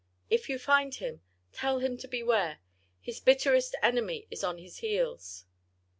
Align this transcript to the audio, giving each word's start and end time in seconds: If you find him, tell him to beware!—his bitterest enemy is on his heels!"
If 0.31 0.49
you 0.49 0.57
find 0.57 0.95
him, 0.95 1.21
tell 1.53 1.77
him 1.77 1.95
to 1.97 2.07
beware!—his 2.07 3.19
bitterest 3.19 3.75
enemy 3.83 4.25
is 4.31 4.43
on 4.43 4.57
his 4.57 4.79
heels!" 4.79 5.45